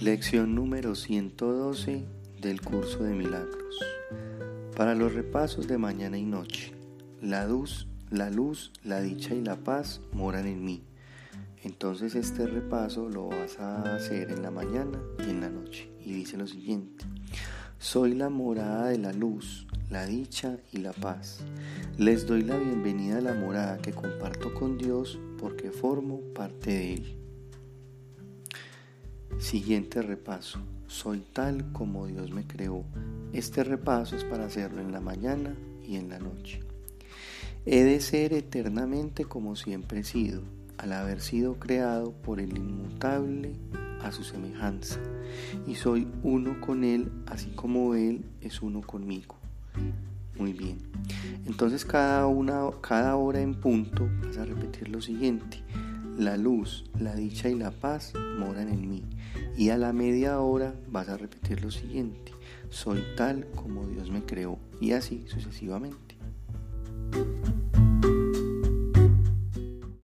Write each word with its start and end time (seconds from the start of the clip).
Lección 0.00 0.54
número 0.54 0.94
112 0.94 2.04
del 2.40 2.60
curso 2.60 3.02
de 3.02 3.14
milagros. 3.14 3.80
Para 4.76 4.94
los 4.94 5.12
repasos 5.12 5.66
de 5.66 5.76
mañana 5.76 6.16
y 6.16 6.24
noche, 6.24 6.72
la 7.20 7.48
luz, 7.48 7.88
la 8.08 8.30
luz, 8.30 8.72
la 8.84 9.00
dicha 9.00 9.34
y 9.34 9.42
la 9.42 9.56
paz 9.56 10.00
moran 10.12 10.46
en 10.46 10.64
mí. 10.64 10.84
Entonces 11.64 12.14
este 12.14 12.46
repaso 12.46 13.08
lo 13.08 13.26
vas 13.26 13.58
a 13.58 13.96
hacer 13.96 14.30
en 14.30 14.42
la 14.42 14.52
mañana 14.52 15.02
y 15.18 15.30
en 15.30 15.40
la 15.40 15.50
noche. 15.50 15.90
Y 16.00 16.12
dice 16.12 16.36
lo 16.36 16.46
siguiente. 16.46 17.04
Soy 17.80 18.14
la 18.14 18.28
morada 18.28 18.90
de 18.90 18.98
la 18.98 19.12
luz, 19.12 19.66
la 19.90 20.06
dicha 20.06 20.58
y 20.70 20.76
la 20.76 20.92
paz. 20.92 21.40
Les 21.96 22.24
doy 22.24 22.44
la 22.44 22.56
bienvenida 22.56 23.18
a 23.18 23.22
la 23.22 23.34
morada 23.34 23.78
que 23.78 23.92
comparto 23.92 24.54
con 24.54 24.78
Dios 24.78 25.18
porque 25.40 25.72
formo 25.72 26.20
parte 26.34 26.70
de 26.70 26.94
Él. 26.94 27.27
Siguiente 29.38 30.02
repaso. 30.02 30.58
Soy 30.88 31.20
tal 31.32 31.72
como 31.72 32.08
Dios 32.08 32.32
me 32.32 32.44
creó. 32.44 32.82
Este 33.32 33.62
repaso 33.62 34.16
es 34.16 34.24
para 34.24 34.46
hacerlo 34.46 34.80
en 34.80 34.90
la 34.90 35.00
mañana 35.00 35.54
y 35.86 35.94
en 35.94 36.08
la 36.08 36.18
noche. 36.18 36.60
He 37.64 37.84
de 37.84 38.00
ser 38.00 38.32
eternamente 38.32 39.26
como 39.26 39.54
siempre 39.54 40.00
he 40.00 40.04
sido, 40.04 40.42
al 40.76 40.92
haber 40.92 41.20
sido 41.20 41.54
creado 41.54 42.10
por 42.10 42.40
el 42.40 42.56
inmutable 42.56 43.52
a 44.02 44.10
su 44.10 44.24
semejanza, 44.24 44.98
y 45.68 45.76
soy 45.76 46.08
uno 46.24 46.60
con 46.60 46.82
Él, 46.82 47.10
así 47.26 47.50
como 47.50 47.94
Él 47.94 48.24
es 48.40 48.60
uno 48.60 48.80
conmigo. 48.80 49.36
Muy 50.36 50.52
bien. 50.52 50.78
Entonces 51.46 51.84
cada, 51.84 52.26
una, 52.26 52.70
cada 52.80 53.14
hora 53.14 53.40
en 53.40 53.54
punto 53.54 54.08
vas 54.24 54.36
a 54.36 54.44
repetir 54.44 54.88
lo 54.88 55.00
siguiente. 55.00 55.62
La 56.18 56.36
luz, 56.36 56.84
la 56.98 57.14
dicha 57.14 57.48
y 57.48 57.54
la 57.54 57.70
paz 57.70 58.12
moran 58.40 58.68
en 58.68 58.90
mí. 58.90 59.04
Y 59.56 59.68
a 59.68 59.78
la 59.78 59.92
media 59.92 60.40
hora 60.40 60.74
vas 60.88 61.08
a 61.08 61.16
repetir 61.16 61.62
lo 61.62 61.70
siguiente. 61.70 62.32
Soy 62.70 63.04
tal 63.16 63.46
como 63.54 63.86
Dios 63.86 64.10
me 64.10 64.24
creó. 64.24 64.58
Y 64.80 64.90
así 64.94 65.24
sucesivamente. 65.28 66.16